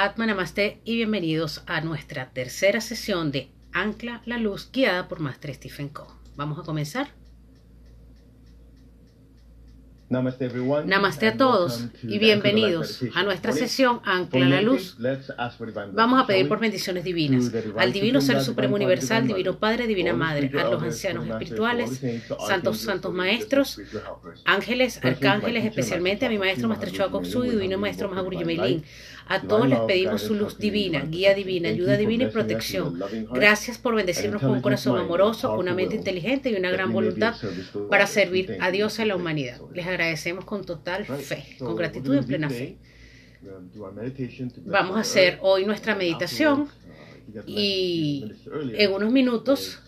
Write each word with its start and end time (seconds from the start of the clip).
Atma 0.00 0.26
Namaste 0.26 0.80
y 0.84 0.94
bienvenidos 0.94 1.64
a 1.66 1.80
nuestra 1.80 2.30
tercera 2.30 2.80
sesión 2.80 3.32
de 3.32 3.48
Ancla 3.72 4.22
la 4.26 4.38
Luz 4.38 4.70
guiada 4.72 5.08
por 5.08 5.18
Master 5.18 5.52
Stephen 5.52 5.88
Coe. 5.88 6.06
Vamos 6.36 6.56
a 6.60 6.62
comenzar. 6.62 7.08
Namaste, 10.08 10.46
everyone, 10.46 10.86
Namaste 10.86 11.26
a 11.26 11.36
todos 11.36 11.84
y 12.02 12.18
bienvenidos 12.18 13.00
a 13.14 13.24
nuestra 13.24 13.52
sesión 13.52 14.00
Ancla 14.04 14.48
la 14.48 14.62
Luz. 14.62 14.96
Vamos 15.92 16.22
a 16.22 16.26
pedir 16.26 16.48
por 16.48 16.60
bendiciones 16.60 17.02
divinas. 17.02 17.52
Al 17.76 17.92
Divino 17.92 18.20
Ser 18.20 18.40
Supremo 18.40 18.76
Universal, 18.76 19.26
Divino 19.26 19.58
Padre, 19.58 19.88
Divina 19.88 20.14
Madre, 20.14 20.48
a 20.58 20.70
los 20.70 20.80
ancianos 20.80 21.26
espirituales, 21.26 22.00
santos, 22.46 22.78
santos 22.78 23.12
maestros, 23.12 23.80
ángeles, 24.44 25.00
arcángeles, 25.04 25.64
especialmente 25.64 26.24
a 26.24 26.28
mi 26.28 26.38
maestro 26.38 26.68
Maestro 26.68 26.90
Choa 26.90 27.10
Kotsu 27.10 27.44
y 27.44 27.50
Divino 27.50 27.78
Maestro 27.78 28.08
Mahaguru 28.08 28.38
Yemelin. 28.38 28.84
A 29.28 29.42
todos 29.42 29.68
les 29.68 29.78
pedimos 29.80 30.22
su 30.22 30.34
luz 30.34 30.58
divina, 30.58 31.04
guía 31.04 31.34
divina, 31.34 31.68
ayuda 31.68 31.96
divina 31.96 32.24
y 32.24 32.30
protección. 32.30 32.98
Gracias 33.30 33.76
por 33.76 33.94
bendecirnos 33.94 34.40
con 34.40 34.52
un 34.52 34.62
corazón 34.62 34.98
amoroso, 34.98 35.52
una 35.58 35.74
mente 35.74 35.96
inteligente 35.96 36.50
y 36.50 36.54
una 36.54 36.70
gran 36.70 36.92
voluntad 36.92 37.34
para 37.90 38.06
servir 38.06 38.56
a 38.60 38.70
Dios 38.70 38.98
y 38.98 39.02
a 39.02 39.06
la 39.06 39.16
humanidad. 39.16 39.60
Les 39.74 39.86
agradecemos 39.86 40.44
con 40.44 40.64
total 40.64 41.04
fe, 41.04 41.56
con 41.58 41.76
gratitud 41.76 42.14
y 42.14 42.18
en 42.18 42.24
plena 42.24 42.48
fe. 42.48 42.78
Vamos 44.64 44.96
a 44.96 45.00
hacer 45.00 45.38
hoy 45.42 45.66
nuestra 45.66 45.94
meditación 45.94 46.68
y 47.46 48.32
en 48.74 48.92
unos 48.92 49.12
minutos 49.12 49.80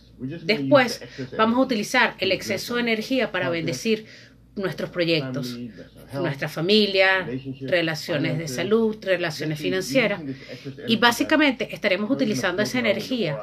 después 0.42 1.02
vamos 1.36 1.58
a 1.58 1.62
utilizar 1.62 2.14
el 2.18 2.32
exceso 2.32 2.74
de 2.74 2.82
energía 2.82 3.32
para 3.32 3.48
bendecir 3.48 4.06
nuestros 4.60 4.90
proyectos, 4.90 5.58
nuestra 6.12 6.48
familia, 6.48 7.28
relaciones 7.62 8.38
de 8.38 8.48
salud, 8.48 8.96
relaciones 9.02 9.58
financieras. 9.58 10.22
y 10.86 10.96
básicamente 10.96 11.74
estaremos 11.74 12.10
utilizando 12.10 12.62
esa 12.62 12.78
energía. 12.78 13.38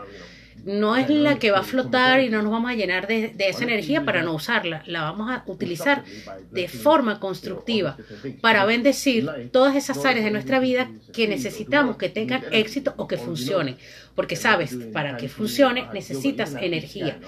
No 0.67 0.95
es 0.97 1.09
la 1.09 1.39
que 1.39 1.51
va 1.51 1.59
a 1.59 1.63
flotar 1.63 2.21
y 2.21 2.29
no 2.29 2.41
nos 2.41 2.51
vamos 2.51 2.69
a 2.71 2.75
llenar 2.75 3.07
de, 3.07 3.29
de 3.29 3.49
esa 3.49 3.63
energía 3.63 4.03
para 4.05 4.21
no 4.21 4.33
usarla. 4.33 4.83
La 4.85 5.01
vamos 5.03 5.31
a 5.31 5.43
utilizar 5.47 6.03
de 6.51 6.67
forma 6.67 7.19
constructiva 7.19 7.97
para 8.41 8.65
bendecir 8.65 9.29
todas 9.51 9.75
esas 9.75 10.03
áreas 10.05 10.25
de 10.25 10.31
nuestra 10.31 10.59
vida 10.59 10.91
que 11.13 11.27
necesitamos 11.27 11.97
que 11.97 12.09
tengan 12.09 12.43
éxito 12.51 12.93
o 12.97 13.07
que 13.07 13.17
funcionen. 13.17 13.77
Porque 14.13 14.35
sabes, 14.35 14.75
para 14.93 15.15
que 15.15 15.29
funcione 15.29 15.85
necesitas 15.93 16.55
energía. 16.59 17.19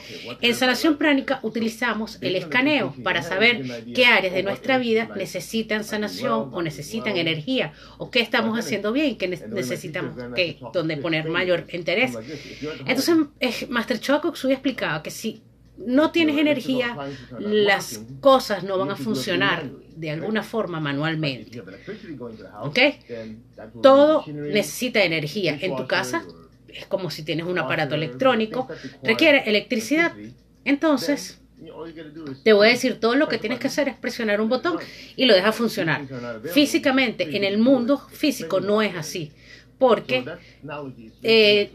En 0.41 0.55
sanación 0.55 0.97
pránica 0.97 1.39
utilizamos 1.43 2.17
el 2.21 2.35
escaneo 2.35 2.95
para 3.03 3.21
saber 3.21 3.61
qué 3.95 4.05
áreas 4.07 4.33
de 4.33 4.41
nuestra 4.43 4.79
vida 4.79 5.09
necesitan 5.15 5.83
sanación 5.83 6.49
o 6.51 6.61
necesitan 6.63 7.15
energía 7.15 7.73
o 7.99 8.09
qué 8.09 8.21
estamos 8.21 8.57
haciendo 8.57 8.91
bien 8.91 9.17
qué 9.17 9.27
ne- 9.27 9.39
necesitamos 9.49 10.15
que, 10.35 10.57
donde 10.73 10.97
poner 10.97 11.29
mayor 11.29 11.65
interés. 11.71 12.17
Entonces, 12.87 13.15
Master 13.69 13.99
Choa 13.99 14.21
Koksui 14.21 14.51
explicaba 14.51 15.01
que 15.03 15.11
si 15.11 15.41
no 15.77 16.11
tienes 16.11 16.37
energía, 16.37 16.95
las 17.39 18.01
cosas 18.19 18.63
no 18.63 18.77
van 18.77 18.91
a 18.91 18.95
funcionar 18.95 19.69
de 19.95 20.11
alguna 20.11 20.43
forma 20.43 20.79
manualmente. 20.79 21.61
¿Ok? 22.61 22.79
Todo 23.81 24.25
necesita 24.27 25.03
energía. 25.03 25.57
En 25.59 25.75
tu 25.75 25.87
casa 25.87 26.25
es 26.67 26.85
como 26.85 27.09
si 27.09 27.23
tienes 27.23 27.45
un 27.45 27.57
aparato 27.57 27.95
electrónico, 27.95 28.67
requiere 29.03 29.43
electricidad. 29.45 30.13
Entonces, 30.65 31.39
te 32.43 32.53
voy 32.53 32.67
a 32.67 32.71
decir, 32.71 32.99
todo 32.99 33.15
lo 33.15 33.27
que 33.27 33.37
tienes 33.37 33.59
que 33.59 33.67
hacer 33.67 33.87
es 33.89 33.95
presionar 33.95 34.39
un 34.41 34.49
botón 34.49 34.77
y 35.15 35.25
lo 35.25 35.33
deja 35.33 35.51
funcionar. 35.51 36.05
Físicamente, 36.53 37.35
en 37.35 37.43
el 37.43 37.57
mundo 37.57 37.97
físico 37.97 38.59
no 38.59 38.81
es 38.81 38.95
así. 38.95 39.31
Porque 39.79 40.25
eh, 41.23 41.71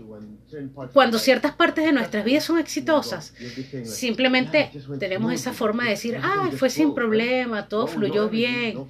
cuando 0.93 1.19
ciertas 1.19 1.53
partes 1.55 1.87
de 1.87 1.93
nuestras 1.93 2.25
vidas 2.25 2.45
son 2.45 2.59
exitosas, 2.59 3.35
simplemente 3.85 4.71
tenemos 5.01 5.33
esa 5.33 5.53
forma 5.55 5.85
de 5.85 5.91
decir, 5.91 6.19
ah, 6.23 6.51
fue 6.55 6.69
sin 6.71 6.95
problema, 6.95 7.67
todo 7.67 7.87
fluyó 7.87 8.29
bien. 8.29 8.87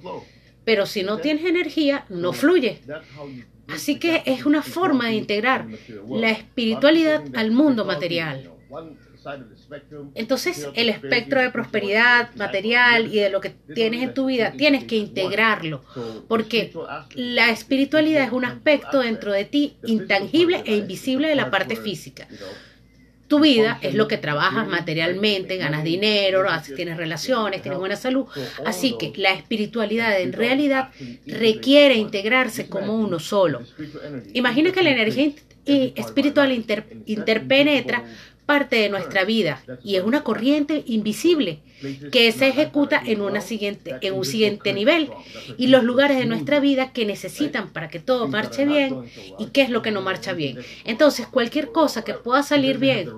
Pero 0.65 0.85
si 0.85 1.03
no 1.03 1.19
tienes 1.19 1.45
energía, 1.45 2.05
no 2.09 2.33
fluye. 2.33 2.81
Así 3.67 3.97
que 3.97 4.21
es 4.25 4.45
una 4.45 4.61
forma 4.61 5.07
de 5.07 5.15
integrar 5.15 5.65
la 6.09 6.29
espiritualidad 6.31 7.23
al 7.33 7.51
mundo 7.51 7.85
material. 7.85 8.51
Entonces, 10.15 10.67
el 10.75 10.89
espectro 10.89 11.41
de 11.41 11.49
prosperidad 11.51 12.29
material 12.35 13.07
y 13.13 13.19
de 13.19 13.29
lo 13.29 13.41
que 13.41 13.51
tienes 13.73 14.03
en 14.03 14.13
tu 14.13 14.25
vida, 14.27 14.51
tienes 14.57 14.83
que 14.85 14.95
integrarlo, 14.97 15.83
porque 16.27 16.71
la 17.15 17.49
espiritualidad 17.49 18.23
es 18.23 18.31
un 18.31 18.45
aspecto 18.45 18.99
dentro 18.99 19.31
de 19.31 19.45
ti 19.45 19.75
intangible 19.85 20.63
e 20.65 20.75
invisible 20.77 21.27
de 21.27 21.35
la 21.35 21.49
parte 21.51 21.75
física. 21.75 22.27
Tu 23.27 23.39
vida 23.39 23.79
es 23.81 23.95
lo 23.95 24.07
que 24.07 24.19
trabajas 24.19 24.67
materialmente, 24.67 25.57
ganas 25.57 25.83
dinero, 25.83 26.43
tienes 26.75 26.95
relaciones, 26.95 27.63
tienes 27.63 27.79
buena 27.79 27.95
salud. 27.95 28.27
Así 28.65 28.95
que 28.99 29.13
la 29.15 29.33
espiritualidad 29.33 30.21
en 30.21 30.31
realidad 30.31 30.91
requiere 31.25 31.95
integrarse 31.95 32.67
como 32.69 32.95
uno 32.95 33.19
solo. 33.19 33.63
Imagina 34.33 34.71
que 34.71 34.83
la 34.83 34.91
energía 34.91 35.31
espiritual 35.65 36.51
inter- 36.51 36.85
interpenetra 37.07 38.03
parte 38.45 38.77
de 38.77 38.89
nuestra 38.89 39.23
vida 39.25 39.61
y 39.83 39.95
es 39.95 40.03
una 40.03 40.23
corriente 40.23 40.83
invisible 40.85 41.61
que 42.11 42.31
se 42.31 42.47
ejecuta 42.47 43.01
en, 43.05 43.21
una 43.21 43.41
siguiente, 43.41 43.95
en 44.01 44.13
un 44.13 44.25
siguiente 44.25 44.73
nivel 44.73 45.09
y 45.57 45.67
los 45.67 45.83
lugares 45.83 46.17
de 46.17 46.25
nuestra 46.25 46.59
vida 46.59 46.91
que 46.91 47.05
necesitan 47.05 47.71
para 47.71 47.89
que 47.89 47.99
todo 47.99 48.27
marche 48.27 48.65
bien 48.65 49.03
y 49.39 49.47
qué 49.47 49.61
es 49.61 49.69
lo 49.69 49.81
que 49.81 49.91
no 49.91 50.01
marcha 50.01 50.33
bien. 50.33 50.59
Entonces, 50.85 51.27
cualquier 51.27 51.71
cosa 51.71 52.03
que 52.03 52.13
pueda 52.13 52.43
salir 52.43 52.77
bien 52.77 53.09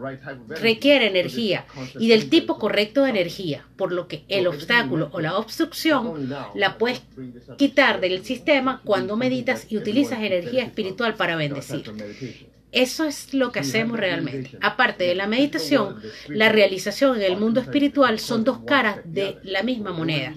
requiere 0.48 1.08
energía 1.08 1.66
y 2.00 2.08
del 2.08 2.30
tipo 2.30 2.58
correcto 2.58 3.04
de 3.04 3.12
energía, 3.12 3.66
por 3.76 3.92
lo 3.92 4.08
que 4.08 4.24
el 4.28 4.48
obstáculo 4.48 5.10
o 5.12 5.20
la 5.20 5.38
obstrucción 5.38 6.30
la 6.56 6.78
puedes 6.78 7.02
quitar 7.58 8.02
del 8.02 8.24
sistema 8.24 8.82
cuando 8.84 9.18
meditas 9.18 9.68
y 9.70 9.78
utilizas 9.78 10.20
energía 10.20 10.64
espiritual 10.64 11.16
para 11.16 11.36
bendecir. 11.36 11.94
Eso 12.72 13.06
es 13.06 13.34
lo 13.34 13.52
que 13.52 13.60
hacemos 13.60 13.98
realmente. 13.98 14.58
Aparte 14.62 15.06
de 15.06 15.16
la 15.16 15.26
meditación, 15.26 16.02
la 16.28 16.50
realización 16.50 17.16
en 17.16 17.24
el 17.24 17.38
mundo 17.38 17.62
espiritual 17.62 18.20
son 18.20 18.44
dos 18.44 18.60
caras 18.60 19.00
de 19.06 19.38
la 19.44 19.64
misma 19.64 19.94
moneda. 19.94 20.34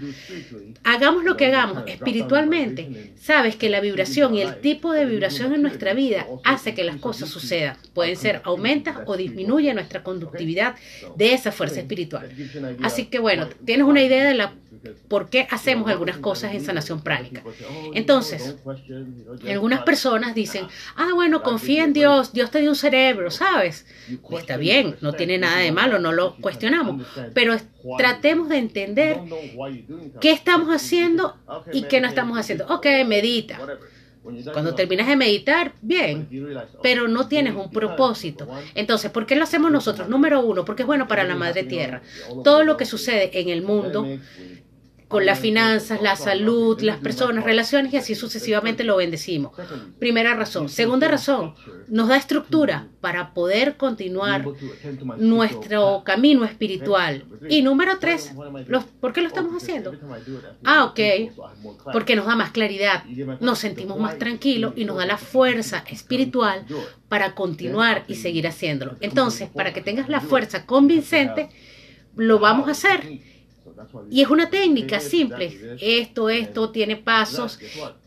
Hagamos 0.84 1.24
lo 1.24 1.36
que 1.36 1.46
hagamos 1.46 1.82
espiritualmente, 1.86 3.12
sabes 3.20 3.56
que 3.56 3.68
la 3.68 3.80
vibración 3.80 4.34
y 4.34 4.42
el 4.42 4.60
tipo 4.60 4.92
de 4.92 5.06
vibración 5.06 5.54
en 5.54 5.62
nuestra 5.62 5.92
vida 5.92 6.26
hace 6.44 6.74
que 6.74 6.84
las 6.84 6.96
cosas 6.96 7.28
sucedan. 7.28 7.76
Pueden 7.94 8.16
ser 8.16 8.40
aumenta 8.44 9.02
o 9.06 9.16
disminuye 9.16 9.74
nuestra 9.74 10.02
conductividad 10.02 10.76
de 11.16 11.34
esa 11.34 11.50
fuerza 11.50 11.80
espiritual. 11.80 12.30
Así 12.82 13.06
que 13.06 13.18
bueno, 13.18 13.48
tienes 13.64 13.86
una 13.86 14.02
idea 14.02 14.24
de 14.24 14.34
la 14.34 14.54
por 15.08 15.28
qué 15.28 15.46
hacemos 15.50 15.90
algunas 15.90 16.18
cosas 16.18 16.54
en 16.54 16.64
sanación 16.64 17.02
pránica. 17.02 17.42
Entonces, 17.94 18.56
algunas 19.46 19.82
personas 19.82 20.34
dicen, 20.34 20.66
ah, 20.96 21.10
bueno, 21.14 21.42
confía 21.42 21.84
en 21.84 21.92
Dios, 21.92 22.19
Dios 22.32 22.50
te 22.50 22.60
dio 22.60 22.70
un 22.70 22.76
cerebro, 22.76 23.30
¿sabes? 23.30 23.86
Está 24.38 24.56
bien, 24.56 24.96
no 25.00 25.12
tiene 25.12 25.38
nada 25.38 25.58
de 25.58 25.72
malo, 25.72 25.98
no 25.98 26.12
lo 26.12 26.36
cuestionamos, 26.36 27.06
pero 27.34 27.56
tratemos 27.98 28.48
de 28.48 28.58
entender 28.58 29.18
qué 30.20 30.32
estamos 30.32 30.68
haciendo 30.74 31.36
y 31.72 31.82
qué 31.82 32.00
no 32.00 32.08
estamos 32.08 32.38
haciendo. 32.38 32.66
Ok, 32.66 32.86
medita. 33.06 33.58
Cuando 34.52 34.74
terminas 34.74 35.06
de 35.06 35.16
meditar, 35.16 35.72
bien, 35.80 36.28
pero 36.82 37.08
no 37.08 37.26
tienes 37.26 37.54
un 37.54 37.70
propósito. 37.70 38.48
Entonces, 38.74 39.10
¿por 39.10 39.24
qué 39.24 39.34
lo 39.34 39.44
hacemos 39.44 39.70
nosotros? 39.72 40.08
Número 40.08 40.40
uno, 40.40 40.64
porque 40.64 40.82
es 40.82 40.86
bueno 40.86 41.08
para 41.08 41.24
la 41.24 41.36
madre 41.36 41.64
tierra. 41.64 42.02
Todo 42.44 42.62
lo 42.64 42.76
que 42.76 42.84
sucede 42.84 43.30
en 43.40 43.48
el 43.48 43.62
mundo 43.62 44.06
con 45.10 45.26
las 45.26 45.40
finanzas, 45.40 46.00
la 46.00 46.14
salud, 46.14 46.80
las 46.82 46.96
personas, 46.98 47.44
relaciones 47.44 47.92
y 47.92 47.96
así 47.96 48.14
sucesivamente 48.14 48.84
lo 48.84 48.96
bendecimos. 48.96 49.52
Primera 49.98 50.34
razón. 50.34 50.68
Segunda 50.68 51.08
razón, 51.08 51.54
nos 51.88 52.08
da 52.08 52.16
estructura 52.16 52.86
para 53.00 53.34
poder 53.34 53.76
continuar 53.76 54.44
nuestro 55.18 56.02
camino 56.04 56.44
espiritual. 56.44 57.24
Y 57.48 57.62
número 57.62 57.98
tres, 57.98 58.32
los- 58.68 58.84
¿por 58.84 59.12
qué 59.12 59.20
lo 59.22 59.26
estamos 59.28 59.52
haciendo? 59.60 59.90
Ah, 60.64 60.84
ok, 60.84 61.00
porque 61.92 62.14
nos 62.14 62.26
da 62.26 62.36
más 62.36 62.50
claridad, 62.52 63.02
nos 63.40 63.58
sentimos 63.58 63.98
más 63.98 64.16
tranquilos 64.18 64.74
y 64.76 64.84
nos 64.84 64.96
da 64.96 65.06
la 65.06 65.18
fuerza 65.18 65.84
espiritual 65.90 66.64
para 67.08 67.34
continuar 67.34 68.04
y 68.06 68.14
seguir 68.14 68.46
haciéndolo. 68.46 68.96
Entonces, 69.00 69.48
para 69.48 69.72
que 69.72 69.80
tengas 69.80 70.08
la 70.08 70.20
fuerza 70.20 70.66
convincente, 70.66 71.48
lo 72.14 72.38
vamos 72.38 72.68
a 72.68 72.72
hacer. 72.72 73.00
Y 74.10 74.22
es 74.22 74.28
una 74.28 74.50
técnica 74.50 75.00
simple. 75.00 75.76
Esto, 75.80 76.28
esto 76.28 76.70
tiene 76.70 76.96
pasos 76.96 77.58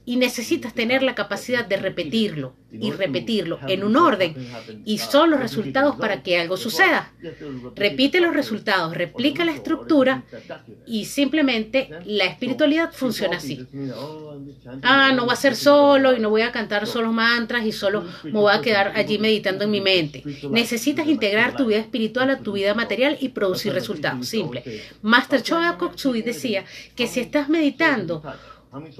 y 0.06 0.18
necesitas 0.18 0.74
tener 0.74 1.04
la 1.04 1.16
capacidad 1.16 1.66
de 1.66 1.78
repetirlo 1.78 2.54
y 2.72 2.92
repetirlo 2.92 3.60
en 3.68 3.84
un 3.84 3.96
orden 3.96 4.36
y 4.84 4.98
son 4.98 5.30
los 5.30 5.40
resultados 5.40 5.96
para 5.96 6.24
que 6.24 6.40
algo 6.40 6.58
suceda. 6.58 7.14
Repite 7.76 8.20
los 8.20 8.34
resultados, 8.34 8.96
replica 8.96 9.46
la 9.46 9.54
estructura 9.54 10.24
y 10.86 11.06
simplemente 11.06 11.90
la 12.06 12.26
espiritualidad 12.26 12.92
funciona 12.92 13.38
así. 13.38 13.66
Ah, 14.82 15.12
no 15.16 15.26
voy 15.26 15.34
a 15.34 15.38
ser 15.38 15.56
solo 15.56 16.16
y 16.16 16.20
no 16.20 16.30
voy 16.30 16.42
a 16.42 16.52
cantar 16.52 16.88
solo 16.88 17.12
mantras 17.12 17.66
y 17.66 17.72
solo 17.72 18.04
me 18.24 18.32
voy 18.32 18.54
a 18.54 18.62
quedar 18.62 18.94
allí 18.96 19.20
meditando 19.20 19.64
en 19.66 19.72
mi 19.72 19.82
mente. 19.82 20.24
Necesitas 20.50 21.08
integrar 21.08 21.56
tu 21.56 21.68
vida 21.68 21.80
espiritual 21.80 22.30
a 22.30 22.40
tu 22.40 22.54
vida 22.54 22.74
material 22.74 23.18
y 23.20 23.30
producir 23.30 23.74
resultados. 23.74 24.28
Simple. 24.28 24.64
Master 25.02 25.42
Choa 25.44 25.78
Koksui 25.78 26.22
decía 26.22 26.66
que 26.96 27.08
si 27.08 27.20
estás 27.20 27.50
meditando 27.50 28.24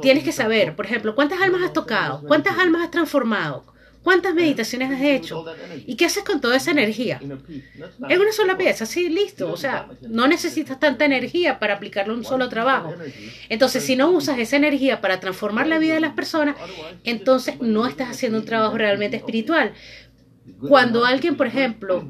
Tienes 0.02 0.24
que 0.24 0.32
saber, 0.32 0.76
por 0.76 0.86
ejemplo, 0.86 1.16
cuántas 1.16 1.42
almas 1.42 1.64
has 1.64 1.74
tocado, 1.74 2.22
cuántas 2.28 2.58
almas 2.58 2.84
has 2.84 2.92
transformado, 2.92 3.66
cuántas 4.04 4.36
meditaciones 4.36 4.92
has 4.92 5.02
hecho 5.02 5.46
y 5.88 5.96
qué 5.96 6.06
haces 6.06 6.24
con 6.24 6.42
toda 6.42 6.58
esa 6.58 6.72
energía. 6.72 7.20
Es 8.10 8.20
una 8.20 8.32
sola 8.32 8.58
pieza, 8.58 8.86
sí, 8.86 9.10
listo. 9.10 9.52
O 9.52 9.58
sea, 9.58 9.88
no 10.02 10.28
necesitas 10.28 10.80
tanta 10.80 11.06
energía 11.06 11.60
para 11.60 11.76
aplicarlo 11.76 12.14
a 12.14 12.18
un 12.18 12.26
solo 12.26 12.50
trabajo. 12.50 12.94
Entonces, 13.50 13.84
si 13.84 13.96
no 13.96 14.12
usas 14.12 14.38
esa 14.38 14.58
energía 14.58 15.02
para 15.02 15.20
transformar 15.20 15.68
la 15.68 15.80
vida 15.80 15.96
de 15.96 16.02
las 16.02 16.14
personas, 16.14 16.56
entonces 17.04 17.60
no 17.62 17.88
estás 17.88 18.10
haciendo 18.10 18.38
un 18.38 18.46
trabajo 18.46 18.78
realmente 18.78 19.18
espiritual. 19.18 19.74
Cuando 20.68 21.06
alguien, 21.06 21.38
por 21.38 21.48
ejemplo, 21.48 22.06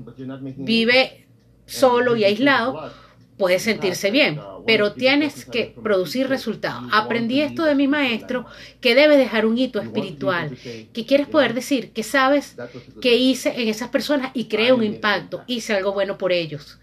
vive 0.57 1.27
solo 1.65 2.15
y 2.15 2.23
aislado, 2.23 2.91
puedes 3.37 3.61
sentirse 3.61 4.11
bien, 4.11 4.39
pero 4.65 4.93
tienes 4.93 5.45
que 5.45 5.73
producir 5.81 6.27
resultados. 6.27 6.83
Aprendí 6.91 7.41
esto 7.41 7.63
de 7.63 7.75
mi 7.75 7.87
maestro, 7.87 8.45
que 8.81 8.95
debes 8.95 9.17
dejar 9.17 9.45
un 9.45 9.57
hito 9.57 9.79
espiritual, 9.79 10.57
que 10.93 11.05
quieres 11.05 11.27
poder 11.27 11.53
decir 11.53 11.91
que 11.91 12.03
sabes 12.03 12.55
que 13.01 13.15
hice 13.15 13.61
en 13.61 13.67
esas 13.67 13.89
personas 13.89 14.31
y 14.33 14.45
creé 14.45 14.71
un 14.73 14.83
impacto, 14.83 15.43
hice 15.47 15.73
algo 15.73 15.93
bueno 15.93 16.17
por 16.17 16.31
ellos. 16.31 16.79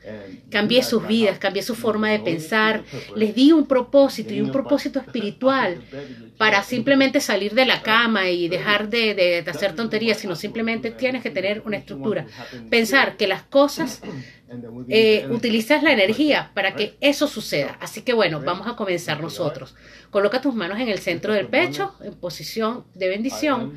Cambié 0.50 0.82
sus 0.82 1.06
vidas, 1.06 1.38
cambié 1.38 1.62
su 1.62 1.75
forma 1.75 2.11
de 2.11 2.21
pensar, 2.21 2.85
les 3.17 3.35
di 3.35 3.53
un 3.53 3.67
propósito 3.67 4.35
y 4.35 4.41
un 4.41 4.53
propósito 4.53 4.99
espiritual 5.06 5.82
para 6.37 6.62
simplemente 6.62 7.21
salir 7.21 7.55
de 7.55 7.67
la 7.67 7.82
cama 7.82 8.31
y 8.31 8.49
dejar 8.49 8.88
de, 8.88 9.15
de 9.15 9.50
hacer 9.50 9.75
tonterías, 9.75 10.19
sino 10.19 10.37
simplemente 10.37 10.91
tienes 10.91 11.23
que 11.23 11.31
tener 11.31 11.62
una 11.65 11.77
estructura. 11.77 12.27
Pensar 12.69 13.17
que 13.17 13.27
las 13.27 13.43
cosas 13.43 14.00
eh, 14.88 15.26
utilizas 15.31 15.82
la 15.82 15.93
energía 15.93 16.50
para 16.55 16.75
que 16.75 16.97
eso 17.00 17.26
suceda. 17.26 17.76
Así 17.81 18.02
que 18.02 18.12
bueno, 18.12 18.41
vamos 18.41 18.67
a 18.67 18.76
comenzar 18.76 19.20
nosotros. 19.20 19.75
Coloca 20.11 20.41
tus 20.41 20.55
manos 20.55 20.81
en 20.81 20.88
el 20.88 20.99
centro 20.99 21.32
del 21.32 21.47
pecho, 21.47 21.94
en 22.02 22.14
posición 22.14 22.85
de 22.94 23.08
bendición. 23.08 23.75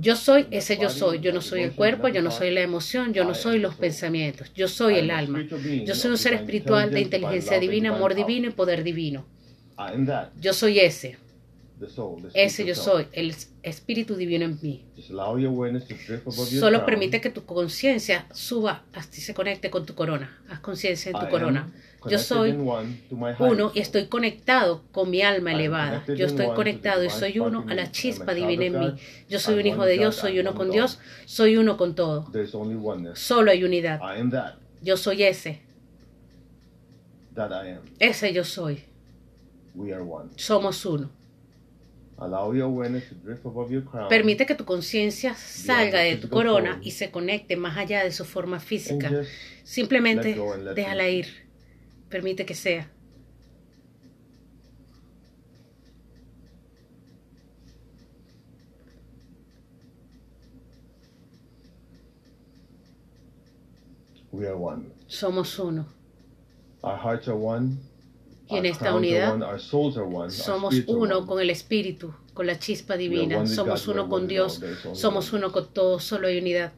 Yo 0.00 0.16
soy 0.16 0.46
ese 0.50 0.76
yo 0.76 0.90
soy. 0.90 1.20
Yo 1.20 1.32
no 1.32 1.40
soy 1.40 1.62
el 1.62 1.72
cuerpo, 1.72 2.08
yo 2.08 2.22
no 2.22 2.30
soy 2.30 2.50
la 2.50 2.60
emoción, 2.60 3.14
yo 3.14 3.24
no 3.24 3.34
soy 3.34 3.58
los 3.58 3.74
pensamientos. 3.74 4.52
Yo 4.54 4.68
soy 4.68 4.96
el 4.96 5.10
alma. 5.10 5.44
Yo 5.84 5.94
soy 5.94 6.10
un 6.10 6.18
ser 6.18 6.34
espiritual 6.34 6.90
de 6.90 7.00
inteligencia 7.00 7.58
divina, 7.58 7.94
amor 7.94 8.14
divino 8.14 8.48
y 8.48 8.52
poder 8.52 8.82
divino. 8.82 9.24
Yo 10.40 10.52
soy 10.52 10.80
ese. 10.80 11.18
Ese 12.32 12.64
yo 12.64 12.74
soy, 12.74 13.06
el 13.12 13.34
Espíritu 13.62 14.16
Divino 14.16 14.46
en 14.46 14.58
mí. 14.62 14.86
Solo 16.60 16.78
permite 16.86 17.20
que 17.20 17.28
tu 17.30 17.44
conciencia 17.44 18.26
suba, 18.32 18.84
así 18.94 19.20
se 19.20 19.34
conecte 19.34 19.70
con 19.70 19.84
tu 19.84 19.94
corona. 19.94 20.42
Haz 20.48 20.60
conciencia 20.60 21.10
en 21.10 21.18
tu 21.18 21.28
corona. 21.28 21.70
Yo 22.08 22.18
soy 22.18 22.52
uno 23.38 23.72
y 23.74 23.80
estoy 23.80 24.06
conectado 24.06 24.84
con 24.92 25.10
mi 25.10 25.20
alma 25.22 25.52
elevada. 25.52 26.04
Yo 26.06 26.26
estoy 26.26 26.46
conectado 26.54 27.04
y 27.04 27.10
soy 27.10 27.38
uno 27.40 27.64
a 27.68 27.74
la 27.74 27.90
chispa 27.90 28.32
divina 28.32 28.64
en 28.64 28.78
mí. 28.78 28.94
Yo 29.28 29.38
soy 29.38 29.58
un 29.60 29.66
hijo 29.66 29.84
de 29.84 29.92
Dios, 29.98 30.14
soy 30.16 30.38
uno 30.38 30.54
con 30.54 30.70
Dios, 30.70 30.98
soy 31.26 31.56
uno 31.58 31.76
con 31.76 31.94
todo. 31.94 32.30
Solo 33.16 33.50
hay 33.50 33.64
unidad. 33.64 34.00
Yo 34.82 34.96
soy 34.96 35.24
ese. 35.24 35.60
Ese 37.98 38.32
yo 38.32 38.44
soy. 38.44 38.84
Somos 40.36 40.86
uno. 40.86 41.10
Permite 44.08 44.46
que 44.46 44.54
tu 44.54 44.64
conciencia 44.64 45.34
salga 45.34 46.00
de 46.00 46.16
tu 46.16 46.28
corona 46.30 46.80
y 46.82 46.92
se 46.92 47.10
conecte 47.10 47.56
más 47.56 47.76
allá 47.76 48.02
de 48.04 48.10
su 48.10 48.24
forma 48.24 48.58
física. 48.58 49.10
Simplemente 49.64 50.34
déjala 50.74 51.08
ir. 51.08 51.26
Permite 52.08 52.46
que 52.46 52.54
sea. 52.54 52.90
Somos 65.06 65.58
uno. 65.58 65.86
Y 68.48 68.56
en 68.58 68.66
esta 68.66 68.94
unidad 68.94 69.58
somos 70.30 70.74
uno 70.86 71.26
con 71.26 71.40
el 71.40 71.50
Espíritu, 71.50 72.14
con 72.32 72.46
la 72.46 72.58
chispa 72.58 72.96
divina, 72.96 73.46
somos 73.46 73.88
uno 73.88 74.08
con 74.08 74.28
Dios, 74.28 74.60
somos 74.92 75.32
uno 75.32 75.50
con 75.50 75.72
todo, 75.72 75.98
solo 75.98 76.28
hay 76.28 76.38
unidad. 76.38 76.72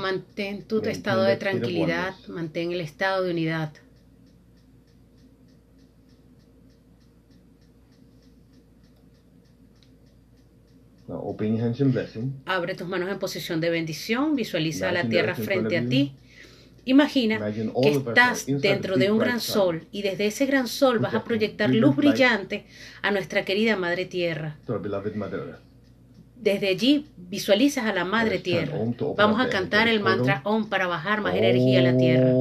Mantén 0.00 0.62
tu 0.66 0.80
estado 0.82 1.22
de 1.24 1.36
tranquilidad, 1.36 2.14
mantén 2.28 2.72
el 2.72 2.80
estado 2.80 3.24
de 3.24 3.30
unidad. 3.32 3.72
Abre 12.46 12.74
tus 12.74 12.86
manos 12.88 13.10
en 13.10 13.18
posición 13.18 13.60
de 13.60 13.68
bendición, 13.70 14.34
visualiza 14.36 14.92
la 14.92 15.08
tierra 15.08 15.34
frente 15.34 15.76
a 15.76 15.88
ti 15.88 16.14
Imagina 16.84 17.52
que 17.82 17.90
estás 17.90 18.46
dentro 18.46 18.96
de 18.96 19.10
un 19.10 19.18
gran 19.18 19.40
sol 19.40 19.86
y 19.92 20.02
desde 20.02 20.26
ese 20.26 20.46
gran 20.46 20.66
sol 20.66 20.98
vas 20.98 21.14
a 21.14 21.22
proyectar 21.22 21.70
luz 21.70 21.94
brillante 21.94 22.66
a 23.02 23.10
nuestra 23.10 23.44
querida 23.44 23.76
Madre 23.76 24.04
Tierra. 24.06 24.56
Desde 26.36 26.68
allí 26.68 27.06
visualizas 27.16 27.84
a 27.86 27.92
la 27.92 28.04
Madre 28.04 28.40
Tierra. 28.40 28.76
Vamos 29.16 29.40
a 29.40 29.48
cantar 29.48 29.86
el 29.86 30.00
mantra 30.00 30.40
Om 30.44 30.68
para 30.68 30.88
bajar 30.88 31.20
más 31.20 31.36
energía 31.36 31.78
a 31.78 31.82
la 31.82 31.96
Tierra. 31.96 32.32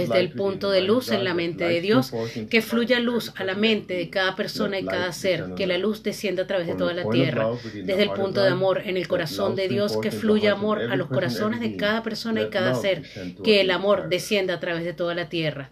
Desde 0.00 0.20
el 0.20 0.32
punto 0.32 0.70
de 0.70 0.82
luz 0.82 1.10
en 1.10 1.24
la 1.24 1.34
mente 1.34 1.64
de 1.64 1.80
Dios, 1.80 2.12
que 2.50 2.62
fluya 2.62 3.00
luz 3.00 3.32
a 3.36 3.44
la 3.44 3.54
mente 3.54 3.94
de 3.94 4.10
cada 4.10 4.36
persona 4.36 4.78
y 4.78 4.84
cada 4.84 5.12
ser, 5.12 5.54
que 5.56 5.66
la 5.66 5.78
luz 5.78 6.02
descienda 6.02 6.44
a 6.44 6.46
través 6.46 6.66
de 6.66 6.74
toda 6.74 6.94
la 6.94 7.08
tierra, 7.08 7.50
desde 7.74 8.02
el 8.02 8.10
punto 8.10 8.42
de 8.42 8.50
amor 8.50 8.82
en 8.84 8.96
el 8.96 9.08
corazón 9.08 9.56
de 9.56 9.68
Dios, 9.68 9.96
que 9.96 10.10
fluya 10.10 10.52
amor 10.52 10.82
a 10.82 10.96
los 10.96 11.08
corazones 11.08 11.60
de 11.60 11.76
cada 11.76 12.02
persona 12.02 12.42
y 12.42 12.50
cada 12.50 12.74
ser, 12.74 13.02
que 13.42 13.60
el 13.60 13.70
amor 13.70 14.08
descienda 14.08 14.54
a 14.54 14.60
través 14.60 14.84
de 14.84 14.92
toda 14.92 15.14
la 15.14 15.28
tierra. 15.28 15.70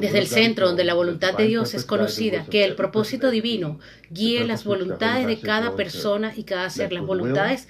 Desde 0.00 0.18
el 0.18 0.26
centro 0.26 0.66
donde 0.66 0.82
la 0.82 0.94
voluntad 0.94 1.36
de 1.36 1.46
Dios 1.46 1.74
es 1.74 1.84
conocida, 1.84 2.46
que 2.46 2.64
el 2.64 2.74
propósito 2.74 3.30
divino 3.30 3.78
guíe 4.10 4.44
las 4.44 4.64
voluntades 4.64 5.26
de 5.26 5.38
cada 5.38 5.76
persona 5.76 6.32
y 6.36 6.42
cada 6.42 6.68
ser, 6.68 6.92
las 6.92 7.06
voluntades 7.06 7.68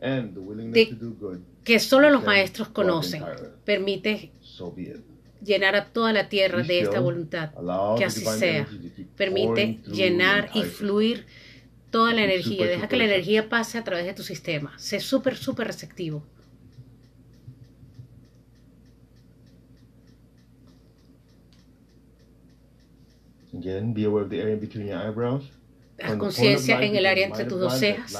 de 0.00 0.96
que 1.64 1.78
solo 1.78 2.10
los 2.10 2.24
maestros 2.24 2.68
conocen. 2.68 3.22
Permite 3.64 4.32
llenar 5.42 5.76
a 5.76 5.86
toda 5.86 6.12
la 6.12 6.28
tierra 6.28 6.62
de 6.62 6.80
esta 6.80 7.00
voluntad. 7.00 7.52
Que 7.96 8.04
así 8.04 8.24
sea. 8.24 8.66
Permite 9.16 9.80
llenar 9.86 10.50
y 10.54 10.62
fluir 10.62 11.26
toda 11.90 12.12
la 12.12 12.24
energía. 12.24 12.66
Deja 12.66 12.88
que 12.88 12.96
la 12.96 13.04
energía 13.04 13.48
pase 13.48 13.78
a 13.78 13.84
través 13.84 14.06
de 14.06 14.14
tu 14.14 14.22
sistema. 14.22 14.76
Sé 14.78 15.00
súper, 15.00 15.36
súper 15.36 15.66
receptivo. 15.66 16.24
Again, 23.54 23.92
be 23.92 24.04
aware 24.04 24.24
of 24.24 24.30
the 24.30 24.40
area 24.40 24.56
between 24.56 24.86
your 24.86 24.96
eyebrows 24.96 25.44
haz 26.00 26.16
conciencia 26.16 26.80
en 26.82 26.96
el 26.96 27.06
área 27.06 27.26
entre 27.26 27.44
tus 27.44 27.60
dos 27.60 27.78
cejas, 27.78 28.18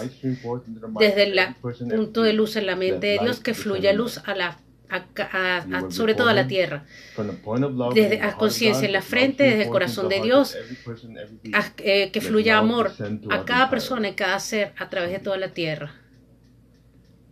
desde 0.98 1.22
el 1.24 1.40
punto 1.88 2.22
de 2.22 2.32
luz 2.32 2.56
en 2.56 2.66
la 2.66 2.76
mente 2.76 3.06
de 3.06 3.18
Dios, 3.18 3.40
que 3.40 3.54
fluya 3.54 3.92
luz 3.92 4.18
a 4.24 4.34
la 4.34 4.58
sobre 5.88 6.14
todo 6.14 6.28
a 6.28 6.34
la 6.34 6.46
tierra. 6.46 6.84
Desde, 7.94 8.20
haz 8.20 8.34
conciencia 8.34 8.86
en 8.86 8.92
la 8.92 9.02
frente, 9.02 9.44
desde 9.44 9.64
el 9.64 9.68
corazón 9.70 10.08
de 10.08 10.20
Dios, 10.20 10.56
eh, 11.78 12.10
que 12.10 12.20
fluya 12.20 12.58
amor 12.58 12.92
a 13.30 13.44
cada 13.44 13.70
persona 13.70 14.10
y 14.10 14.14
cada 14.14 14.38
ser 14.38 14.74
a 14.76 14.90
través 14.90 15.10
de 15.10 15.18
toda 15.18 15.38
la 15.38 15.48
tierra. 15.48 15.94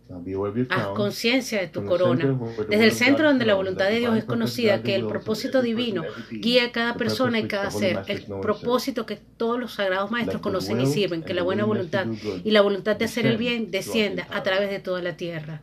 Haz 0.69 0.87
conciencia 0.89 1.59
de 1.59 1.67
tu 1.67 1.85
corona. 1.85 2.37
Desde 2.69 2.85
el 2.85 2.91
centro 2.91 3.27
donde 3.27 3.45
la 3.45 3.55
voluntad 3.55 3.89
de 3.89 3.99
Dios 3.99 4.17
es 4.17 4.25
conocida, 4.25 4.81
que 4.83 4.95
el 4.95 5.07
propósito 5.07 5.61
divino 5.61 6.03
guía 6.29 6.65
a 6.65 6.71
cada 6.71 6.95
persona 6.95 7.39
y 7.39 7.47
cada 7.47 7.71
ser, 7.71 8.03
el 8.07 8.23
propósito 8.41 9.05
que 9.05 9.15
todos 9.15 9.59
los 9.59 9.73
sagrados 9.73 10.11
maestros 10.11 10.41
conocen 10.41 10.81
y 10.81 10.85
sirven, 10.85 11.23
que 11.23 11.33
la 11.33 11.43
buena 11.43 11.65
voluntad 11.65 12.07
y 12.43 12.51
la 12.51 12.61
voluntad 12.61 12.95
de 12.95 13.05
hacer 13.05 13.25
el 13.25 13.37
bien 13.37 13.71
descienda 13.71 14.27
a 14.31 14.43
través 14.43 14.69
de 14.69 14.79
toda 14.79 15.01
la 15.01 15.17
tierra. 15.17 15.61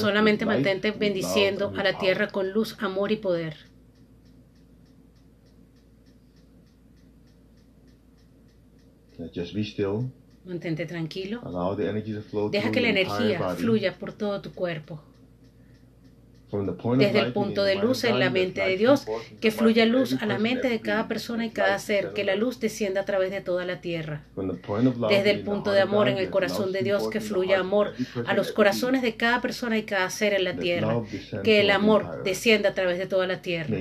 Solamente 0.00 0.44
mantente 0.44 0.90
bendiciendo 0.90 1.72
a 1.76 1.82
la 1.82 1.98
tierra 1.98 2.28
con 2.28 2.50
luz, 2.50 2.76
amor 2.78 3.10
y 3.10 3.16
poder. 3.16 3.56
Just 9.34 9.54
be 9.54 9.62
still. 9.62 10.10
Mantente 10.44 10.86
tranquilo. 10.86 11.40
Deja 12.50 12.72
que 12.72 12.80
la 12.80 12.88
energía 12.88 13.54
fluya 13.56 13.98
por 13.98 14.12
todo 14.12 14.40
tu 14.40 14.52
cuerpo. 14.52 15.00
From 15.00 15.08
the 15.08 15.10
point 15.12 15.12
of 15.12 16.41
Desde 16.98 17.18
el 17.18 17.32
punto 17.32 17.64
de 17.64 17.76
luz 17.76 18.04
en 18.04 18.18
la 18.18 18.28
mente 18.28 18.60
de 18.60 18.76
Dios, 18.76 19.06
que 19.40 19.50
fluya 19.50 19.86
luz 19.86 20.16
a 20.20 20.26
la 20.26 20.38
mente 20.38 20.68
de 20.68 20.80
cada 20.80 21.08
persona 21.08 21.46
y 21.46 21.50
cada 21.50 21.78
ser, 21.78 22.12
que 22.12 22.24
la 22.24 22.36
luz 22.36 22.60
descienda 22.60 23.02
a 23.02 23.04
través 23.04 23.30
de 23.30 23.40
toda 23.40 23.64
la 23.64 23.80
tierra. 23.80 24.24
Desde 25.08 25.30
el 25.30 25.40
punto 25.40 25.72
de 25.72 25.80
amor 25.80 26.08
en 26.08 26.18
el 26.18 26.30
corazón 26.30 26.72
de 26.72 26.82
Dios, 26.82 27.08
que 27.08 27.20
fluya 27.20 27.60
amor 27.60 27.92
a 28.26 28.34
los 28.34 28.52
corazones 28.52 29.02
de 29.02 29.16
cada 29.16 29.40
persona 29.40 29.78
y 29.78 29.84
cada 29.84 30.08
ser 30.10 30.34
en 30.34 30.44
la 30.44 30.56
tierra. 30.56 31.02
Que 31.42 31.60
el 31.60 31.70
amor 31.70 32.22
descienda 32.22 32.70
a 32.70 32.74
través 32.74 32.98
de 32.98 33.06
toda 33.06 33.26
la 33.26 33.40
tierra. 33.40 33.76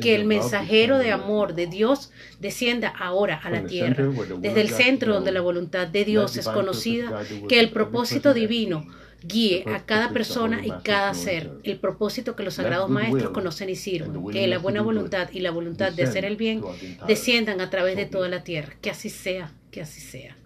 Que 0.00 0.14
el 0.14 0.24
mensajero 0.26 0.98
de 0.98 1.10
amor 1.10 1.54
de 1.54 1.66
Dios 1.66 2.12
descienda 2.38 2.88
ahora 2.88 3.40
a 3.42 3.50
la 3.50 3.64
tierra. 3.64 4.08
Desde 4.38 4.60
el 4.60 4.70
centro 4.70 5.14
donde 5.14 5.32
la 5.32 5.40
voluntad 5.40 5.88
de 5.88 6.04
Dios 6.04 6.36
es 6.36 6.48
conocida, 6.48 7.22
que 7.48 7.58
el 7.58 7.70
propósito 7.70 8.32
divino. 8.32 8.86
Guíe 9.26 9.64
a 9.74 9.84
cada 9.84 10.10
persona 10.10 10.64
y 10.64 10.70
cada 10.82 11.12
ser, 11.14 11.50
el 11.64 11.78
propósito 11.78 12.36
que 12.36 12.42
los 12.42 12.54
sagrados 12.54 12.90
maestros 12.90 13.32
conocen 13.32 13.68
y 13.68 13.76
sirven, 13.76 14.28
que 14.30 14.46
la 14.46 14.58
buena 14.58 14.82
voluntad 14.82 15.28
y 15.32 15.40
la 15.40 15.50
voluntad 15.50 15.92
de 15.92 16.04
hacer 16.04 16.24
el 16.24 16.36
bien 16.36 16.62
desciendan 17.06 17.60
a 17.60 17.70
través 17.70 17.96
de 17.96 18.06
toda 18.06 18.28
la 18.28 18.44
tierra. 18.44 18.74
Que 18.80 18.90
así 18.90 19.10
sea, 19.10 19.52
que 19.70 19.80
así 19.80 20.00
sea. 20.00 20.36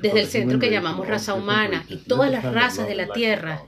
Desde 0.00 0.20
el 0.20 0.26
centro 0.26 0.58
que 0.58 0.70
llamamos 0.70 1.06
raza 1.08 1.34
humana 1.34 1.84
y 1.88 1.96
todas 1.96 2.30
las 2.30 2.44
razas 2.44 2.86
de 2.86 2.94
la 2.94 3.08
tierra. 3.08 3.62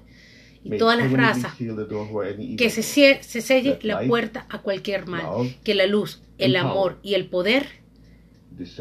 Y 0.65 0.77
todas 0.77 0.99
las 0.99 1.13
razas, 1.13 1.55
que 1.57 2.71
se, 2.71 2.83
selle 3.23 3.79
la 3.83 4.03
puerta 4.07 4.47
a 4.49 4.61
cualquier 4.63 5.07
mal, 5.07 5.57
que 5.65 5.75
la 5.75 5.87
luz, 5.87 6.23
el 6.39 6.57
amor 6.57 6.99
y 7.03 7.15
el 7.15 7.29
poder 7.29 7.67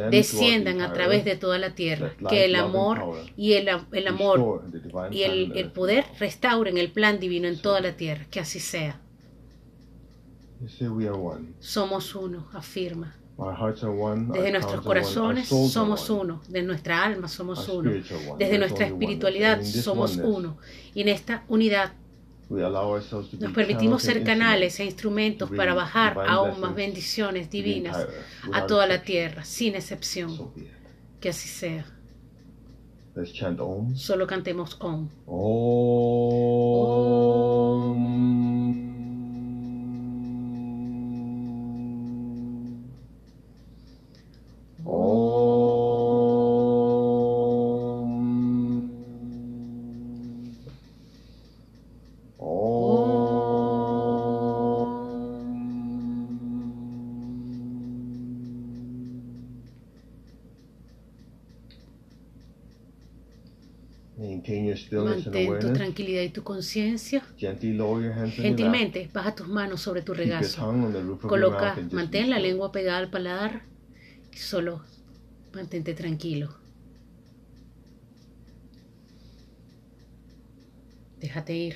desciendan 0.10 0.82
a 0.82 0.92
través 0.94 1.24
de 1.24 1.36
toda 1.36 1.60
la 1.60 1.76
tierra, 1.76 2.14
que 2.30 2.46
el 2.46 2.56
amor 2.56 3.16
y 3.36 3.54
el, 3.54 3.70
el 3.92 4.08
amor 4.08 4.64
y 5.12 5.24
el, 5.24 5.52
el 5.56 5.72
poder 5.72 6.06
restauren 6.20 6.78
el 6.78 6.92
plan 6.92 7.20
divino 7.20 7.48
en 7.48 7.60
toda 7.62 7.80
la 7.82 7.96
tierra, 7.96 8.26
que 8.32 8.40
así 8.40 8.60
sea. 8.60 9.00
Somos 11.60 12.16
uno, 12.16 12.48
afirma. 12.54 13.16
Desde 13.38 14.52
nuestros 14.52 14.82
corazones 14.82 15.48
somos 15.48 16.10
uno, 16.10 16.42
de 16.48 16.64
nuestra 16.64 17.04
alma 17.04 17.28
somos 17.28 17.68
uno, 17.70 17.92
desde 18.38 18.58
nuestra 18.58 18.88
espiritualidad 18.88 19.64
somos 19.64 20.18
uno. 20.18 20.58
Y 20.96 21.02
en 21.02 21.10
esta 21.10 21.44
unidad 21.48 21.94
nos 22.50 23.52
permitimos 23.54 24.02
ser 24.02 24.24
canales 24.24 24.80
e 24.80 24.86
instrumentos 24.86 25.52
para 25.52 25.74
bajar 25.74 26.18
aún 26.28 26.60
más 26.60 26.74
bendiciones 26.74 27.50
divinas 27.50 28.08
a 28.52 28.66
toda 28.66 28.88
la 28.88 29.04
tierra, 29.04 29.44
sin 29.44 29.76
excepción. 29.76 30.52
Que 31.20 31.30
así 31.30 31.48
sea. 31.48 31.86
Solo 33.96 34.28
cantemos 34.28 34.78
Om. 34.80 35.10
Om. 35.26 37.17
Mantén 65.06 65.60
tu 65.60 65.72
tranquilidad 65.74 66.24
y 66.24 66.30
tu 66.30 66.44
conciencia. 66.44 67.24
Gentilmente, 68.42 69.10
baja 69.14 69.36
tus 69.36 69.48
manos 69.48 69.82
sobre 69.82 70.02
tu 70.02 70.14
regazo. 70.14 70.62
Coloca, 71.28 71.76
mantén 71.92 72.30
la 72.30 72.40
lengua 72.40 72.72
pegada 72.72 72.98
al 72.98 73.10
paladar 73.10 73.62
y 74.34 74.38
solo 74.38 74.82
mantente 75.54 75.94
tranquilo. 75.94 76.50
Déjate 81.20 81.54
ir. 81.56 81.76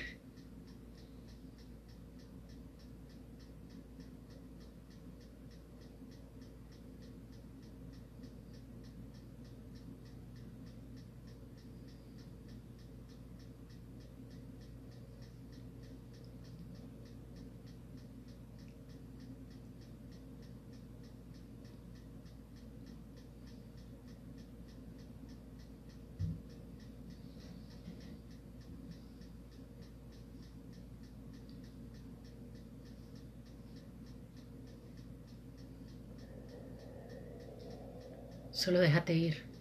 Solo 38.62 38.78
déjate 38.78 39.12
ir. 39.12 39.51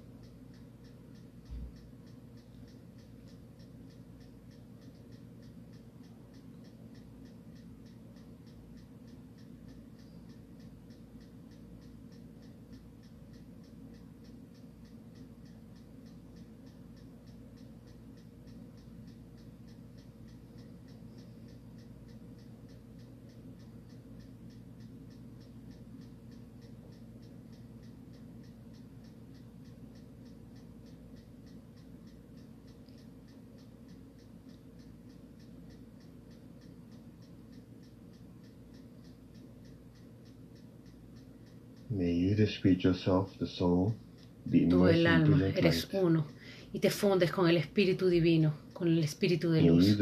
Tú 44.70 44.88
el 44.88 45.08
alma 45.08 45.48
eres 45.48 45.90
uno 45.92 46.26
y 46.72 46.80
te 46.80 46.90
fundes 46.90 47.32
con 47.32 47.50
el 47.50 47.58
Espíritu 47.58 48.08
Divino, 48.08 48.54
con 48.72 48.88
el 48.88 49.04
Espíritu 49.04 49.52
de 49.52 49.64
luz. 49.64 49.98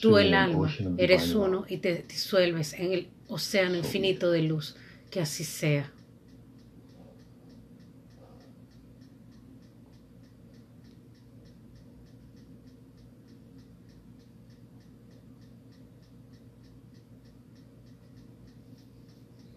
Tú 0.00 0.18
el 0.18 0.34
alma 0.34 0.74
eres 0.98 1.32
uno 1.34 1.64
y 1.68 1.76
te 1.76 2.04
disuelves 2.08 2.72
en 2.74 2.92
el 2.92 3.06
océano 3.28 3.76
infinito 3.76 4.32
de 4.32 4.42
luz. 4.42 4.74
Que 5.08 5.20
así 5.20 5.44
sea. 5.44 5.92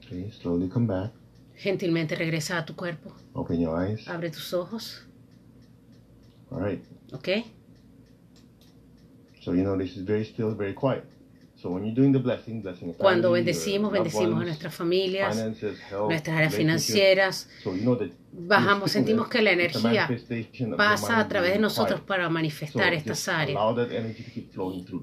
Okay, 0.06 0.32
slowly 0.32 0.70
come 0.70 0.88
back. 0.88 1.23
Gentilmente 1.64 2.16
regresa 2.16 2.58
a 2.58 2.66
tu 2.66 2.76
cuerpo. 2.76 3.16
Open 3.32 3.58
your 3.62 3.80
eyes. 3.80 4.06
Abre 4.10 4.30
tus 4.30 4.54
ojos. 4.54 5.08
All 6.52 6.60
right. 6.60 6.84
¿Ok? 7.14 7.30
So 9.40 9.54
you 9.54 9.64
know 9.64 9.78
this 9.78 9.96
is 9.96 10.04
very 10.04 10.26
still, 10.26 10.54
very 10.54 10.74
quiet. 10.74 11.06
Cuando 12.98 13.32
bendecimos, 13.32 13.92
bendecimos 13.92 14.42
a 14.42 14.46
nuestras 14.46 14.76
familias, 14.76 15.38
nuestras 16.08 16.38
áreas 16.38 16.56
financieras. 16.56 17.50
Bajamos, 18.36 18.92
sentimos 18.92 19.28
que 19.28 19.44
la 19.44 19.52
energía 19.52 20.10
pasa 20.76 21.20
a 21.20 21.28
través 21.28 21.54
de 21.54 21.60
nosotros 21.60 22.02
para 22.02 22.28
manifestar 22.30 22.94
estas 22.94 23.28
áreas. 23.28 23.60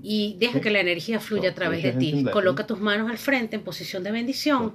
Y 0.02 0.36
deja 0.38 0.60
que 0.60 0.70
la 0.70 0.80
energía 0.80 1.20
fluya 1.20 1.50
a 1.50 1.54
través 1.54 1.82
de 1.82 1.92
ti. 1.92 2.24
Coloca 2.32 2.66
tus 2.66 2.80
manos 2.80 3.10
al 3.10 3.18
frente 3.18 3.56
en 3.56 3.62
posición 3.62 4.02
de 4.02 4.10
bendición. 4.10 4.72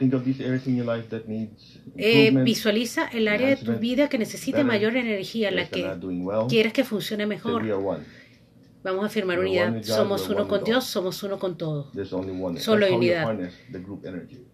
Eh, 1.97 2.31
visualiza 2.43 3.07
el 3.07 3.27
área 3.27 3.49
de 3.49 3.57
tu 3.57 3.73
vida 3.73 4.07
que 4.09 4.17
necesita 4.17 4.63
mayor 4.63 4.95
energía, 4.95 5.51
la 5.51 5.67
que 5.67 5.85
quieres 6.49 6.73
que 6.73 6.83
funcione 6.83 7.25
mejor. 7.25 7.63
Vamos 8.85 9.03
a 9.03 9.07
afirmar 9.07 9.39
unidad. 9.39 9.81
Somos 9.81 10.29
uno 10.29 10.47
con 10.47 10.63
Dios, 10.63 10.83
somos 10.85 11.23
uno 11.23 11.39
con 11.39 11.57
todo. 11.57 11.91
Solo 12.59 12.95
unidad. 12.95 13.35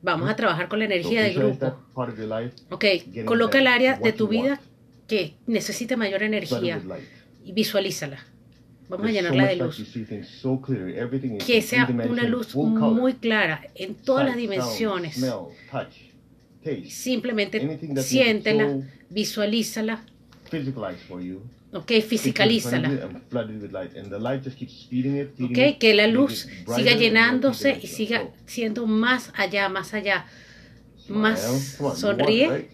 Vamos 0.01 0.29
a 0.29 0.35
trabajar 0.37 0.69
con 0.69 0.79
la 0.79 0.85
energía 0.85 1.23
del 1.23 1.33
grupo. 1.35 1.77
Ok, 2.69 2.85
coloca 3.25 3.59
el 3.59 3.67
área 3.67 3.97
de 3.97 4.13
tu 4.13 4.29
vida 4.29 4.61
que 5.05 5.35
necesite 5.47 5.97
mayor 5.97 6.23
energía 6.23 6.81
y 7.43 7.51
visualízala. 7.51 8.23
Vamos 8.87 9.07
a 9.07 9.11
llenarla 9.11 9.47
de 9.47 9.55
luz. 9.57 9.83
Que 11.45 11.61
sea 11.61 11.89
una 12.09 12.23
luz 12.23 12.55
muy 12.55 13.15
clara 13.15 13.67
en 13.75 13.95
todas 13.95 14.25
las 14.27 14.37
dimensiones. 14.37 15.21
Simplemente 16.87 18.01
siéntela, 18.01 18.77
visualízala 19.09 20.05
Ok, 21.73 21.91
fisicalízala. 22.01 23.09
Ok, 25.41 25.77
que 25.79 25.93
la 25.93 26.07
luz 26.07 26.47
siga 26.75 26.95
llenándose 26.95 27.79
y 27.81 27.87
siga 27.87 28.29
siendo 28.45 28.85
más 28.87 29.31
allá, 29.35 29.69
más 29.69 29.93
allá. 29.93 30.25
Más 31.07 31.77
sonríe, 31.95 32.69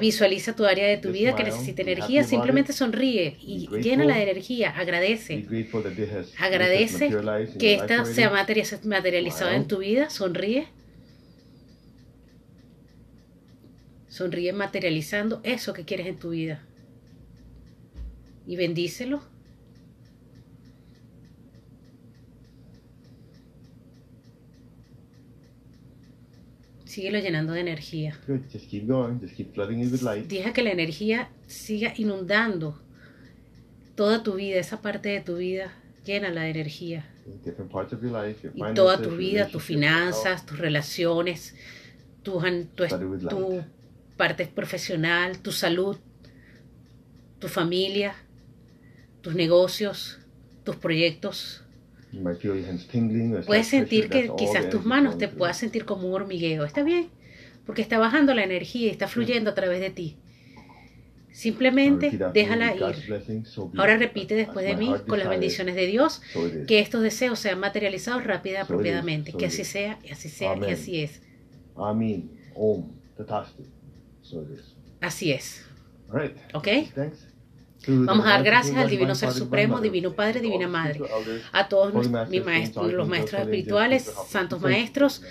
visualiza 0.00 0.56
tu 0.56 0.64
área 0.64 0.88
de 0.88 0.96
tu 0.96 1.12
vida 1.12 1.36
que 1.36 1.44
necesita 1.44 1.82
energía, 1.82 2.24
simplemente 2.24 2.72
sonríe 2.72 3.36
y 3.40 3.68
llénala 3.80 4.16
de 4.16 4.22
energía, 4.22 4.70
agradece. 4.70 5.46
Agradece 6.38 7.10
que 7.58 7.74
esta 7.74 8.04
sea 8.04 8.30
materializada 8.30 9.54
en 9.54 9.68
tu 9.68 9.78
vida, 9.78 10.10
sonríe. 10.10 10.68
Sonríe 14.08 14.52
materializando 14.52 15.40
eso 15.44 15.72
que 15.72 15.84
quieres 15.84 16.06
en 16.06 16.18
tu 16.18 16.30
vida 16.30 16.64
y 18.46 18.56
bendícelo. 18.56 19.22
Síguelo 26.84 27.20
llenando 27.20 27.52
de 27.52 27.60
energía. 27.60 28.18
Deja 30.26 30.52
que 30.52 30.62
la 30.62 30.72
energía 30.72 31.30
siga 31.46 31.94
inundando 31.96 32.80
toda 33.94 34.24
tu 34.24 34.34
vida, 34.34 34.58
esa 34.58 34.82
parte 34.82 35.10
de 35.10 35.20
tu 35.20 35.36
vida, 35.36 35.72
llénala 36.04 36.42
de 36.42 36.50
energía. 36.50 37.06
Y 38.54 38.74
toda 38.74 39.00
tu 39.00 39.10
vida, 39.16 39.46
tus 39.46 39.62
finanzas, 39.62 40.44
tus 40.44 40.58
relaciones, 40.58 41.54
tu, 42.24 42.40
tu, 42.74 42.84
tu 43.28 43.64
parte 44.16 44.46
profesional, 44.46 45.38
tu 45.38 45.52
salud, 45.52 45.96
tu 47.38 47.46
familia, 47.46 48.14
tus 49.20 49.34
negocios, 49.34 50.18
tus 50.64 50.76
proyectos. 50.76 51.64
Puedes 53.46 53.68
sentir 53.68 54.08
que 54.08 54.30
quizás 54.36 54.68
tus 54.70 54.84
manos 54.84 55.18
te 55.18 55.28
puedas 55.28 55.56
sentir 55.56 55.84
como 55.84 56.08
un 56.08 56.14
hormigueo. 56.14 56.64
Está 56.64 56.82
bien, 56.82 57.08
porque 57.66 57.82
está 57.82 57.98
bajando 57.98 58.34
la 58.34 58.44
energía 58.44 58.86
y 58.86 58.90
está 58.90 59.06
fluyendo 59.06 59.50
a 59.50 59.54
través 59.54 59.80
de 59.80 59.90
ti. 59.90 60.16
Simplemente 61.32 62.18
déjala 62.34 62.74
ir. 62.74 62.82
Ahora 63.76 63.96
repite 63.96 64.34
después 64.34 64.66
de 64.66 64.76
mí, 64.76 64.92
con 65.06 65.18
las 65.20 65.28
bendiciones 65.28 65.76
de 65.76 65.86
Dios, 65.86 66.20
que 66.66 66.80
estos 66.80 67.02
deseos 67.02 67.38
sean 67.38 67.60
materializados 67.60 68.24
rápida, 68.24 68.62
apropiadamente. 68.62 69.32
Que 69.32 69.46
así 69.46 69.64
sea, 69.64 69.98
y 70.02 70.10
así 70.10 70.28
sea, 70.28 70.56
y 70.56 70.72
así 70.72 71.00
es. 71.02 71.22
Así 75.00 75.30
es. 75.32 75.64
¿Ok? 76.52 76.68
Vamos 77.86 78.26
a 78.26 78.30
dar 78.30 78.42
gracias 78.42 78.76
al 78.76 78.90
Divino 78.90 79.14
Ser 79.14 79.32
Supremo, 79.32 79.80
Divino 79.80 80.12
Padre, 80.12 80.40
Divina 80.40 80.68
Madre, 80.68 81.00
a 81.52 81.68
todos 81.68 81.92
mis 82.28 82.44
maestros, 82.44 82.92
los 82.92 83.08
maestros 83.08 83.42
espirituales, 83.42 84.10
santos 84.28 84.60
maestros, 84.60 85.22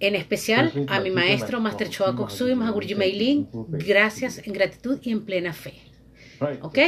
en 0.00 0.14
especial 0.14 0.72
a 0.88 1.00
mi 1.00 1.10
maestro 1.10 1.60
Master 1.60 1.88
Choa 1.88 2.14
Koksui, 2.14 2.54
Mahagurji 2.54 2.94
Meilin, 2.94 3.48
gracias 3.68 4.40
en 4.44 4.52
gratitud 4.52 4.98
y 5.02 5.10
en 5.10 5.24
plena 5.24 5.52
fe. 5.52 5.74
¿Ok? 6.60 6.78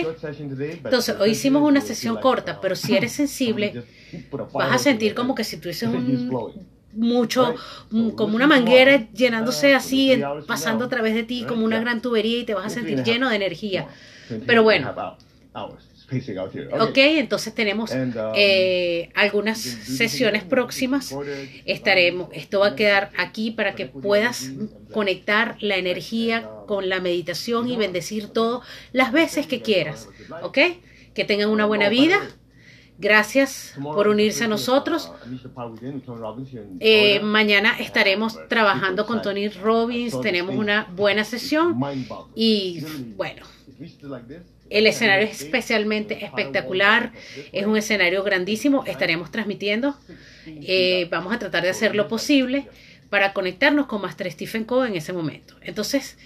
Entonces, 0.84 1.16
hoy 1.18 1.30
hicimos 1.30 1.62
una 1.62 1.80
sesión 1.80 2.16
corta, 2.16 2.60
pero 2.60 2.76
si 2.76 2.96
eres 2.96 3.12
sensible, 3.22 3.82
vas 4.52 4.74
a 4.74 4.78
sentir 4.78 5.14
como 5.14 5.34
que 5.34 5.44
si 5.44 5.56
tuvieses 5.56 5.88
un 5.88 6.68
mucho, 6.92 7.54
como 8.16 8.36
una 8.36 8.46
manguera 8.46 9.08
llenándose 9.12 9.74
así, 9.74 10.20
pasando 10.46 10.86
a 10.86 10.88
través 10.88 11.14
de 11.14 11.22
ti 11.22 11.44
como 11.46 11.64
una 11.64 11.80
gran 11.80 12.02
tubería 12.02 12.40
y 12.40 12.44
te 12.44 12.54
vas 12.54 12.66
a 12.66 12.70
sentir 12.70 13.02
lleno 13.04 13.28
de 13.28 13.36
energía. 13.36 13.88
Pero 14.46 14.62
bueno. 14.62 14.94
Ok, 16.80 16.96
entonces 16.96 17.54
tenemos 17.54 17.90
um, 17.90 18.12
eh, 18.34 19.10
algunas 19.14 19.58
sesiones 19.58 20.44
próximas. 20.44 21.14
Estaremos, 21.66 22.28
esto 22.32 22.60
va 22.60 22.68
a 22.68 22.76
quedar 22.76 23.10
aquí 23.18 23.50
para 23.50 23.74
que 23.74 23.86
puedas 23.86 24.52
conectar 24.92 25.56
la 25.60 25.76
energía 25.76 26.48
con 26.66 26.88
la 26.88 27.00
meditación 27.00 27.68
y 27.68 27.76
bendecir 27.76 28.28
todo 28.28 28.62
las 28.92 29.12
veces 29.12 29.46
que 29.46 29.60
quieras. 29.60 30.08
Ok, 30.42 30.58
que 31.14 31.24
tengan 31.24 31.50
una 31.50 31.66
buena 31.66 31.88
vida. 31.88 32.20
Gracias 33.00 33.74
por 33.80 34.08
unirse 34.08 34.44
a 34.44 34.48
nosotros. 34.48 35.12
Eh, 36.80 37.20
mañana 37.20 37.78
estaremos 37.78 38.48
trabajando 38.48 39.06
con 39.06 39.22
Tony 39.22 39.48
Robbins. 39.48 40.20
Tenemos 40.20 40.56
una 40.56 40.88
buena 40.96 41.22
sesión. 41.24 41.78
Y 42.34 42.82
bueno, 43.16 43.44
el 44.70 44.86
escenario 44.86 45.26
es 45.26 45.42
especialmente 45.42 46.24
espectacular, 46.24 47.12
es 47.52 47.66
un 47.66 47.76
escenario 47.76 48.22
grandísimo, 48.24 48.84
estaremos 48.86 49.30
transmitiendo, 49.30 49.96
eh, 50.46 51.08
vamos 51.10 51.32
a 51.32 51.38
tratar 51.38 51.62
de 51.62 51.70
hacer 51.70 51.94
lo 51.94 52.08
posible 52.08 52.68
para 53.10 53.32
conectarnos 53.32 53.86
con 53.86 54.02
Master 54.02 54.30
Stephen 54.30 54.64
Coe 54.64 54.88
en 54.88 54.96
ese 54.96 55.12
momento. 55.12 55.54
Entonces, 55.62 56.18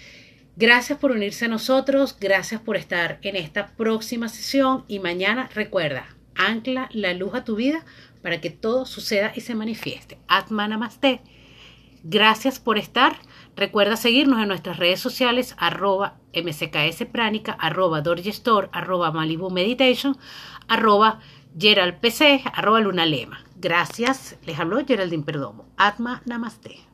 gracias 0.55 0.99
por 0.99 1.11
unirse 1.11 1.45
a 1.45 1.47
nosotros, 1.49 2.17
gracias 2.19 2.59
por 2.59 2.75
estar 2.75 3.19
en 3.21 3.35
esta 3.35 3.67
próxima 3.75 4.27
sesión 4.29 4.83
y 4.87 4.99
mañana 4.99 5.49
recuerda, 5.53 6.07
ancla 6.35 6.89
la 6.91 7.13
luz 7.13 7.33
a 7.35 7.43
tu 7.43 7.55
vida 7.55 7.85
para 8.21 8.41
que 8.41 8.49
todo 8.49 8.85
suceda 8.85 9.31
y 9.35 9.41
se 9.41 9.55
manifieste. 9.55 10.17
Atma 10.27 10.67
Namaste. 10.67 11.21
Gracias 12.03 12.59
por 12.59 12.77
estar. 12.77 13.17
Recuerda 13.55 13.97
seguirnos 13.97 14.41
en 14.41 14.47
nuestras 14.47 14.77
redes 14.77 14.99
sociales 14.99 15.55
arroba 15.57 16.15
mckspránica, 16.33 17.53
arroba 17.53 18.01
arroba 18.71 19.11
malibu 19.11 19.49
meditation, 19.51 20.17
arroba 20.67 21.19
geraldpc, 21.57 22.49
arroba 22.53 22.79
lunalema. 22.79 23.43
Gracias. 23.55 24.37
Les 24.45 24.59
habló 24.59 24.83
Geraldine 24.85 25.23
Perdomo. 25.23 25.65
Atma 25.77 26.21
Namaste. 26.25 26.92